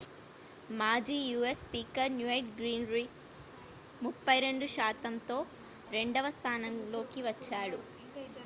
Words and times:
మాజీ 0.69 1.17
u.s. 1.33 1.59
Speaker 1.59 2.09
newt 2.13 2.47
gingrich 2.59 3.13
32 4.01 4.69
శాతంతో 4.77 5.37
రెండవ 5.91 6.25
స్థానంలోకి 6.37 7.21
వచ్చాడు 7.29 7.81